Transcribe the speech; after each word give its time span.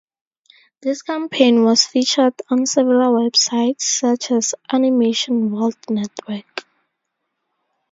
This 0.81 1.03
campaign 1.03 1.63
was 1.63 1.85
featured 1.85 2.33
on 2.49 2.65
several 2.65 3.13
websites 3.13 3.81
such 3.83 4.31
as 4.31 4.55
Animation 4.73 5.51
World 5.51 5.77
Network. 5.91 6.65